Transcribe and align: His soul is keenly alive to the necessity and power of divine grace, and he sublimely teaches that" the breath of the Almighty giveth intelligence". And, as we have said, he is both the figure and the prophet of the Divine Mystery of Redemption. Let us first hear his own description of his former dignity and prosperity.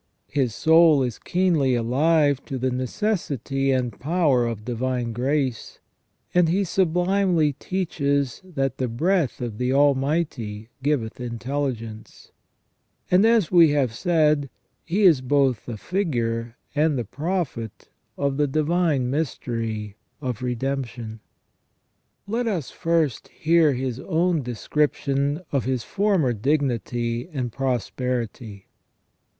His 0.31 0.55
soul 0.55 1.03
is 1.03 1.19
keenly 1.19 1.75
alive 1.75 2.43
to 2.45 2.57
the 2.57 2.71
necessity 2.71 3.69
and 3.71 3.99
power 3.99 4.47
of 4.47 4.65
divine 4.65 5.13
grace, 5.13 5.77
and 6.33 6.49
he 6.49 6.63
sublimely 6.63 7.53
teaches 7.53 8.41
that" 8.43 8.77
the 8.79 8.87
breath 8.87 9.41
of 9.41 9.59
the 9.59 9.71
Almighty 9.71 10.69
giveth 10.81 11.21
intelligence". 11.21 12.31
And, 13.11 13.27
as 13.27 13.51
we 13.51 13.69
have 13.73 13.93
said, 13.93 14.49
he 14.83 15.03
is 15.03 15.21
both 15.21 15.67
the 15.67 15.77
figure 15.77 16.55
and 16.73 16.97
the 16.97 17.05
prophet 17.05 17.87
of 18.17 18.37
the 18.37 18.47
Divine 18.47 19.07
Mystery 19.11 19.97
of 20.19 20.41
Redemption. 20.41 21.19
Let 22.25 22.47
us 22.47 22.71
first 22.71 23.27
hear 23.27 23.73
his 23.75 23.99
own 23.99 24.41
description 24.41 25.43
of 25.51 25.65
his 25.65 25.83
former 25.83 26.33
dignity 26.33 27.29
and 27.31 27.51
prosperity. 27.51 28.65